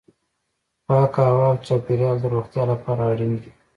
پاکه 0.85 1.21
هوا 1.29 1.47
او 1.51 1.57
چاپیریال 1.65 2.17
د 2.21 2.25
روغتیا 2.33 2.63
لپاره 2.71 3.01
اړین 3.11 3.33
دي. 3.41 3.51